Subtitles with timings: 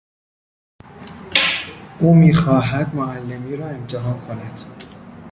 [1.99, 4.61] او میخواهد معلمی را امتحان کند.